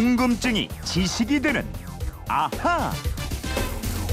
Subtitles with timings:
[0.00, 1.66] 궁금증이 지식이 되는
[2.28, 2.92] 아하.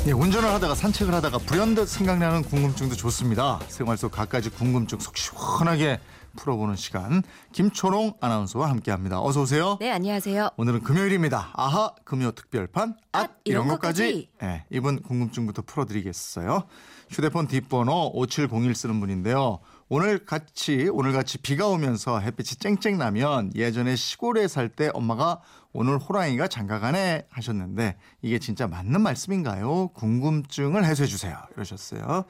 [0.08, 3.60] 예, 운전을 하다가 산책을 하다가 불현듯 생각나는 궁금증도 좋습니다.
[3.68, 6.00] 생활 속 갖가지 궁금증 속 시원하게
[6.38, 7.22] 풀어보는 시간
[7.52, 9.22] 김초롱 아나운서와 함께합니다.
[9.22, 9.78] 어서 오세요.
[9.82, 10.52] 네, 안녕하세요.
[10.56, 11.52] 오늘은 금요일입니다.
[11.54, 14.04] 아하 금요 특별판 앗 이런 이런 것까지.
[14.04, 14.30] 것까지.
[14.40, 16.64] 네, 이분 궁금증부터 풀어드리겠어요.
[17.10, 19.60] 휴대폰 뒷번호 5701 쓰는 분인데요.
[19.90, 25.42] 오늘 같이 오늘 같이 비가 오면서 햇빛이 쨍쨍 나면 예전에 시골에 살 때 엄마가
[25.74, 29.90] 오늘 호랑이가 장가가네 하셨는데 이게 진짜 맞는 말씀인가요?
[29.90, 31.38] 궁금증을 해소해 주세요.
[31.56, 32.26] 이러셨어요.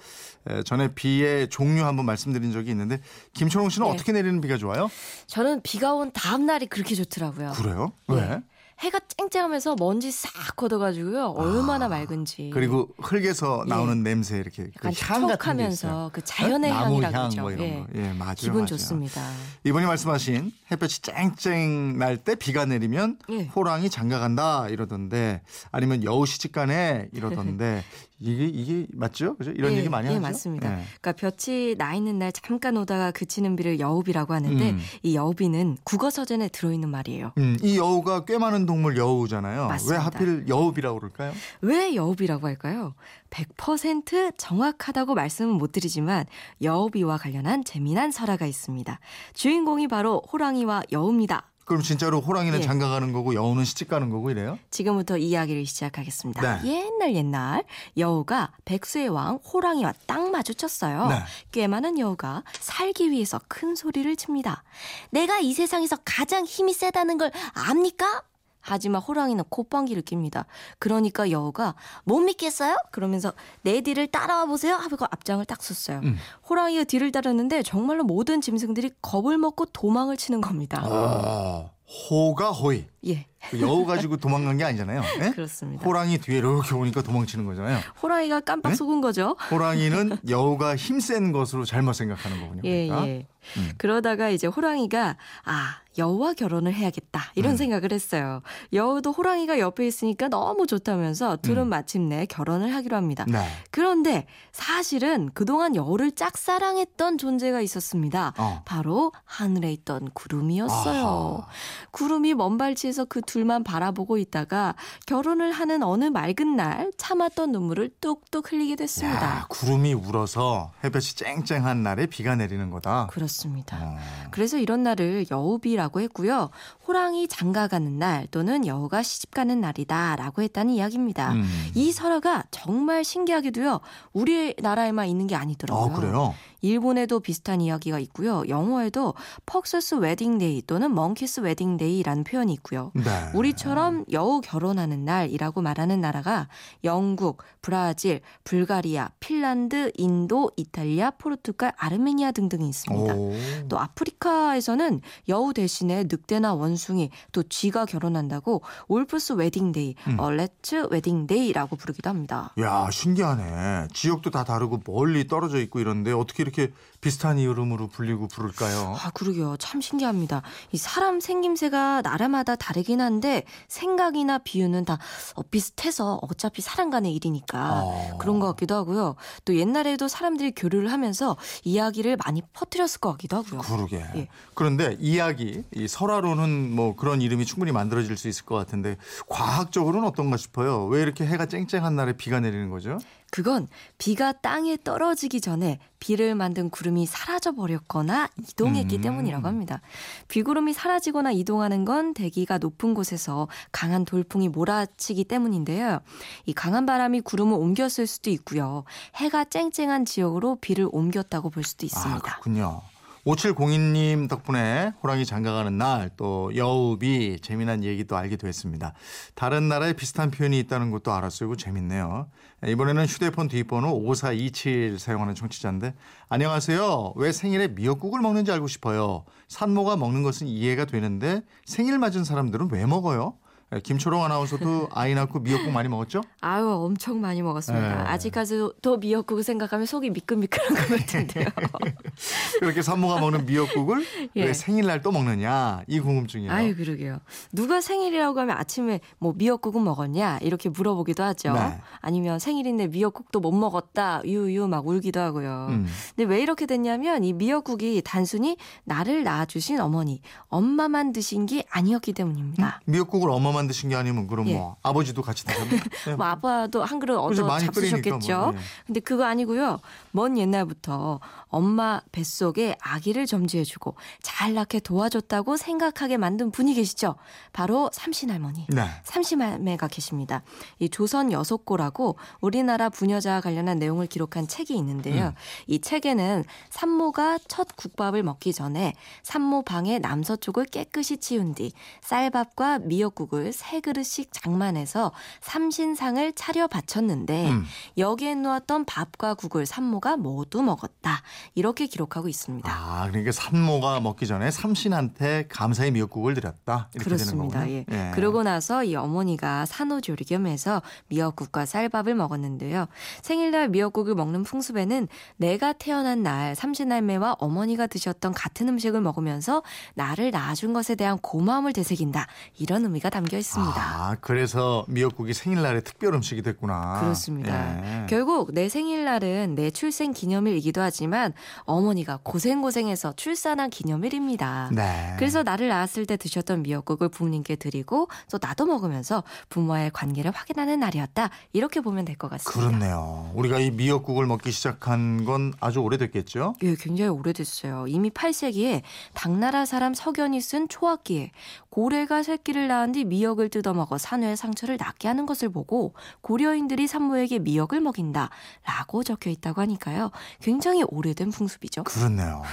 [0.48, 3.02] 에, 전에 비의 종류 한번 말씀드린 적이 있는데
[3.34, 3.94] 김초롱 씨는 네.
[3.94, 4.90] 어떻게 내리는 비가 좋아요?
[5.28, 7.52] 저는 비가 온 다음 날이 그렇게 좋더라고요.
[7.52, 7.92] 그래요?
[8.08, 8.42] 네.
[8.84, 8.88] 왜?
[8.88, 11.28] 해가 쨍쨍하면서 먼지 싹 걷어가지고요.
[11.38, 12.50] 얼마나 맑은지.
[12.52, 13.70] 아, 그리고 흙에서 예.
[13.70, 16.10] 나오는 냄새 이렇게 그 약간 향 같은 게 있어요.
[16.10, 17.42] 촉촉하면서 그 자연의 나무 향이라고 향 그러죠.
[17.42, 17.74] 뭐 이런 예.
[17.80, 17.88] 거.
[17.96, 18.34] 예, 맞아요.
[18.36, 18.66] 기분 맞아요.
[18.68, 19.22] 좋습니다.
[19.64, 23.46] 이분이 말씀하신 햇볕이 쨍쨍 날 때 비가 내리면 예.
[23.48, 27.84] 호랑이 장가 간다 이러던데 아니면 여우 시집가네 이러던데
[28.20, 29.36] 이게 이게 맞죠?
[29.36, 29.52] 그죠?
[29.52, 30.22] 이런 예, 얘기 많이 예, 하죠.
[30.22, 30.72] 맞습니다.
[30.80, 30.84] 예.
[31.02, 34.80] 그러니까 볕이 나 있는 날 잠깐 오다가 그치는 비를 여우비라고 하는데 음.
[35.02, 37.34] 이 여우비는 국어 서전에 들어 있는 말이에요.
[37.38, 39.62] 음, 이 여우가 꽤 많은 동물 여우잖아요.
[39.62, 40.06] 왜 맞습니다.
[40.06, 41.34] 하필 여우비라고 그럴까요?
[41.62, 42.94] 왜 여우비라고 할까요?
[43.30, 46.26] 100% 정확하다고 말씀은 못 드리지만
[46.62, 49.00] 여우비와 관련한 재미난 설화가 있습니다.
[49.34, 51.50] 주인공이 바로 호랑이와 여우입니다.
[51.66, 52.64] 그럼 진짜로 호랑이는 예.
[52.64, 54.60] 장가 가는 거고 여우는 시집 가는 거고 이래요?
[54.70, 56.62] 지금부터 이야기를 시작하겠습니다.
[56.62, 56.70] 네.
[56.70, 57.64] 옛날 옛날
[57.98, 61.08] 여우가 백수의 왕 호랑이와 딱 마주쳤어요.
[61.08, 61.24] 네.
[61.52, 64.64] 꽤 많은 여우가 살기 위해서 큰 소리를 칩니다.
[65.12, 68.24] 내가 이 세상에서 가장 힘이 세다는 걸 압니까?
[68.64, 70.46] 하지만 호랑이는 콧방귀를 낍니다.
[70.80, 71.76] 그러니까 여우가
[72.06, 72.78] 못 믿겠어요?
[72.92, 74.76] 그러면서 내 뒤를 따라와 보세요.
[74.76, 76.00] 하고 앞장을 딱 섰어요.
[76.04, 76.18] 음.
[76.50, 80.82] 호랑이가 뒤를 따르는데 정말로 모든 짐승들이 겁을 먹고 도망을 치는 겁니다.
[80.86, 81.72] 어,
[82.10, 82.86] 호가 호이.
[83.08, 85.02] 예, 그 여우 가지고 도망간 게 아니잖아요.
[85.22, 85.32] 예?
[85.32, 85.86] 그렇습니다.
[85.86, 87.80] 호랑이 뒤에 이렇게 오니까 도망치는 거잖아요.
[88.02, 88.76] 호랑이가 깜빡 네?
[88.76, 89.36] 속은 거죠.
[89.52, 92.62] 호랑이는 여우가 힘센 것으로 잘못 생각하는 거군요.
[92.64, 93.08] 예, 그러니까.
[93.08, 93.28] 예.
[93.58, 93.74] 음.
[93.78, 97.32] 그러다가 이제 호랑이가 아, 여우와 결혼을 해야겠다.
[97.36, 97.58] 이런 음.
[97.58, 98.42] 생각을 했어요.
[98.72, 101.70] 여우도 호랑이가 옆에 있으니까 너무 좋다면서 둘은 음.
[101.70, 103.26] 마침내 결혼을 하기로 합니다.
[103.28, 103.46] 네.
[103.70, 108.34] 그런데 사실은 그동안 여우를 짝사랑했던 존재가 있었습니다.
[108.38, 108.62] 어.
[108.66, 111.06] 바로 하늘에 있던 구름이었어요.
[111.06, 111.48] 아하.
[111.92, 117.92] 구름이 먼 발치에 서 그 둘만 바라보고 있다가 결혼을 하는 어느 맑은 날 참았던 눈물을
[118.02, 119.22] 뚝뚝 흘리게 됐습니다.
[119.22, 123.08] 야, 구름이 울어서 햇볕이 쨍쨍한 날에 비가 내리는 거다.
[123.12, 123.78] 그렇습니다.
[123.82, 123.98] 어.
[124.32, 126.50] 그래서 이런 날을 여우비라고 했고요.
[126.88, 131.34] 호랑이 장가 가는 날 또는 여우가 시집 가는 날이다라고 했다는 이야기입니다.
[131.34, 131.44] 음.
[131.76, 133.80] 이 설화가 정말 신기하게도요.
[134.14, 135.86] 우리나라에만 있는 게 아니더라고요.
[135.86, 136.34] 아, 그래요?
[136.62, 138.44] 일본에도 비슷한 이야기가 있고요.
[138.48, 139.14] 영어에도
[139.46, 142.83] fox's wedding day 또는 monkey's wedding day라는 표현이 있고요.
[142.94, 143.30] 네.
[143.34, 146.48] 우리처럼 여우 결혼하는 날이라고 말하는 나라가
[146.84, 153.14] 영국, 브라질, 불가리아, 핀란드, 인도, 이탈리아, 포르투갈, 아르메니아 등등이 있습니다.
[153.16, 153.34] 오.
[153.70, 160.20] 또 아프리카에서는 여우 대신에 늑대나 원숭이 또 쥐가 결혼한다고 wolf's wedding day, 음.
[160.20, 162.54] 어, rat's wedding day라고 부르기도 합니다.
[162.60, 163.88] 야, 신기하네.
[163.94, 166.72] 지역도 다 다르고 멀리 떨어져 있고 이런데 어떻게 이렇게
[167.04, 168.96] 비슷한 이름으로 불리고 부를까요?
[168.98, 169.58] 아, 그러게요.
[169.58, 170.42] 참 신기합니다.
[170.72, 174.98] 이 사람 생김새가 나라마다 다르긴 한데 생각이나 비유는 다
[175.36, 178.18] 어, 비슷해서 어차피 사람 간의 일이니까 아.
[178.20, 179.16] 그런 것 같기도 하고요.
[179.44, 183.60] 또 옛날에도 사람들이 교류를 하면서 이야기를 많이 퍼뜨렸을 것 같기도 하고요.
[183.60, 184.06] 그러게.
[184.16, 184.30] 예.
[184.54, 188.96] 그런데 이야기, 이 설화로는 뭐 그런 이름이 충분히 만들어질 수 있을 것 같은데
[189.28, 190.86] 과학적으로는 어떤가 싶어요.
[190.86, 192.98] 왜 이렇게 해가 쨍쨍한 날에 비가 내리는 거죠?
[193.34, 193.68] 그건
[193.98, 199.02] 비가 땅에 떨어지기 전에 비를 만든 구름이 사라져 버렸거나 이동했기 음.
[199.02, 199.82] 때문이라고 합니다.
[200.28, 206.02] 비구름이 사라지거나 이동하는 건 대기가 높은 곳에서 강한 돌풍이 몰아치기 때문인데요.
[206.46, 208.84] 이 강한 바람이 구름을 옮겼을 수도 있고요.
[209.16, 212.22] 해가 쨍쨍한 지역으로 비를 옮겼다고 볼 수도 아, 있습니다.
[212.22, 212.84] 그렇군요.
[213.26, 218.94] 5702님 덕분에 호랑이 장가가는 날 또 여우비 재미난 얘기도 알게 됐습니다.
[219.36, 221.48] 다른 나라에 비슷한 표현이 있다는 것도 알았어요.
[221.50, 222.28] 이거 재밌네요.
[222.68, 225.96] 이번에는 휴대폰 뒷번호 5427 사용하는 청취자인데
[226.30, 227.14] 안녕하세요.
[227.16, 229.24] 왜 생일에 미역국을 먹는지 알고 싶어요.
[229.48, 233.38] 산모가 먹는 것은 이해가 되는데 생일 맞은 사람들은 왜 먹어요?
[233.74, 236.22] 예, 김초롱 아나운서도 아이 낳고 미역국 많이 먹었죠?
[236.42, 237.88] 아유 엄청 많이 먹었습니다.
[238.04, 238.10] 네.
[238.10, 241.48] 아직까지도 미역국 생각하면 속이 미끌미끌한 것 같은데요.
[242.64, 244.06] 그렇게 산모가 먹는 미역국을
[244.36, 244.46] 예.
[244.46, 246.52] 왜 생일날 또 먹느냐 이 궁금증이에요.
[246.52, 247.20] 아유 그러게요.
[247.52, 251.54] 누가 생일이라고 하면 아침에 뭐 미역국은 먹었냐 이렇게 물어보기도 하죠.
[251.54, 251.80] 네.
[252.00, 255.68] 아니면 생일인데 미역국도 못 먹었다 유유 막 울기도 하고요.
[255.72, 255.88] 음.
[256.16, 262.82] 근데 왜 이렇게 됐냐면 이 미역국이 단순히 나를 낳아주신 어머니 엄마만 드신 게 아니었기 때문입니다.
[262.86, 264.56] 미역국을 엄마만 드신 게 아니면 그럼 예.
[264.56, 265.70] 뭐 아버지도 같이 드셨나?
[266.06, 266.16] 네.
[266.16, 268.38] 뭐 아빠도 한 그릇 얻어 잡수셨겠죠.
[268.38, 268.58] 뭐, 예.
[268.86, 269.80] 근데 그거 아니고요.
[270.12, 277.16] 먼 옛날부터 엄마 뱃속 에 아기를 점지해주고 잘 낳게 도와줬다고 생각하게 만든 분이 계시죠.
[277.52, 278.68] 바로 삼신할머니.
[278.70, 278.86] 네.
[279.04, 280.44] 삼신할매가 계십니다.
[280.80, 285.28] 이 조선 여섯고라고 우리나라 부녀자와 관련한 내용을 기록한 책이 있는데요.
[285.28, 285.34] 음.
[285.68, 291.72] 이 책에는 산모가 첫 국밥을 먹기 전에 산모 방의 남서쪽을 깨끗이 치운 뒤
[292.02, 295.12] 쌀밥과 미역국을 세 그릇씩 장만해서
[295.42, 297.66] 삼신상을 차려 바쳤는데 음.
[297.98, 301.22] 여기에 놓았던 밥과 국을 산모가 모두 먹었다.
[301.56, 302.43] 이렇게 기록하고 있습니다.
[302.64, 307.60] 아 그러니까 산모가 먹기 전에 삼신한테 감사의 미역국을 드렸다 이렇게 그렇습니다.
[307.60, 307.98] 되는 거군요.
[307.98, 308.12] 예.
[308.14, 312.88] 그러고 나서 이 어머니가 산후조리 겸해서 미역국과 쌀밥을 먹었는데요.
[313.22, 315.08] 생일날 미역국을 먹는 풍습에는
[315.38, 319.64] 내가 태어난 날 삼신할매와 어머니가 드셨던 같은 음식을 먹으면서
[319.96, 322.28] 나를 낳아준 것에 대한 고마움을 되새긴다.
[322.58, 323.74] 이런 의미가 담겨 있습니다.
[323.76, 327.00] 아 그래서 미역국이 생일날의 특별 음식이 됐구나.
[327.02, 328.04] 그렇습니다.
[328.04, 328.06] 예.
[328.08, 331.34] 결국 내 생일날은 내 출생 기념일이기도 하지만
[331.66, 334.70] 어머니가 고생고생해서 출산한 기념일입니다.
[334.72, 335.14] 네.
[335.20, 341.30] 그래서 나를 낳았을 때 드셨던 미역국을 부모님께 드리고 또 나도 먹으면서 부모와의 관계를 확인하는 날이었다.
[341.54, 342.70] 이렇게 보면 될 것 같습니다.
[342.70, 343.32] 그렇네요.
[343.36, 346.56] 우리가 이 미역국을 먹기 시작한 건 아주 오래됐겠죠?
[346.64, 347.86] 예, 굉장히 오래됐어요.
[347.88, 348.82] 이미 8세기에
[349.14, 351.32] 당나라 사람 석연이 쓴 초학기에
[351.74, 357.82] 고래가 새끼를 낳은 뒤 미역을 뜯어먹어 산후의 상처를 낫게 하는 것을 보고 고려인들이 산모에게 미역을
[357.82, 358.30] 먹인다
[358.64, 360.12] 라고 적혀 있다고 하니까요.
[360.40, 361.86] 굉장히 오래된 풍습이죠.
[361.86, 362.44] 그렇네요.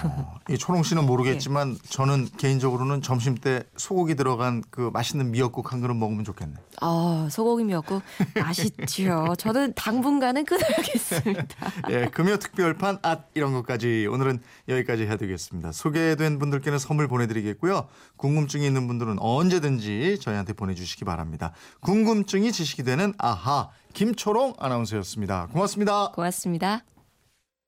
[0.49, 5.93] 이 초롱 씨는 모르겠지만 저는 개인적으로는 점심 때 소고기 들어간 그 맛있는 미역국 한 그릇
[5.93, 6.55] 먹으면 좋겠네.
[6.81, 8.00] 아, 소고기 미역국
[8.34, 9.34] 맛있지요.
[9.37, 11.44] 저는 당분간은 끊어야겠습니다.
[11.90, 15.72] 예, 금요 특별판 앗 이런 것까지 오늘은 여기까지 해드리겠습니다.
[15.72, 17.87] 소개된 분들께는 선물 보내드리겠고요.
[18.17, 21.53] 궁금증이 있는 분들은 언제든지 저희한테 보내주시기 바랍니다.
[21.81, 25.49] 궁금증이 지식이 되는 아하 김초롱 아나운서였습니다.
[25.53, 26.12] 고맙습니다.
[26.12, 26.85] 고맙습니다.